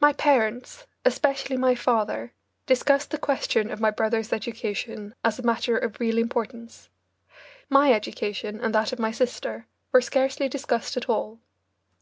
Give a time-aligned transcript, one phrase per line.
[0.00, 2.34] My parents, especially my father,
[2.66, 6.90] discussed the question of my brothers' education as a matter of real importance.
[7.70, 11.40] My education and that of my sister were scarcely discussed at all.